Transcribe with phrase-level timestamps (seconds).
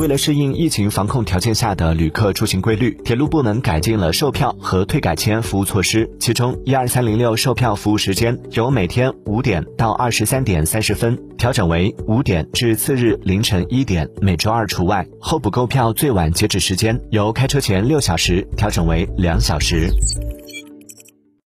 [0.00, 15.06] 为了适应疫情防控条件下的旅客出行规律铁路部门改进了售票和退改签服务措施其中一二三零六售票服务时间由每天五点到二十三点三十分调整为五点至次日凌晨一点每周二除外。
[15.20, 19.90] 候补购票最晚截止时间由开车前六小时调整为两小时。